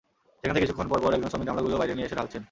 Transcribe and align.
সেখান 0.39 0.53
থেকে 0.55 0.65
কিছুক্ষণ 0.65 0.87
পরপর 0.91 1.15
একজন 1.17 1.29
শ্রমিক 1.31 1.47
গামলাগুলো 1.49 1.79
বাইরে 1.81 1.93
নিয়ে 1.95 2.07
এসে 2.09 2.17
ঢালছেন। 2.19 2.39